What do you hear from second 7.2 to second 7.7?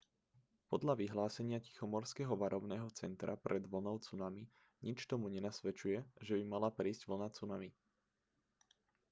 cunami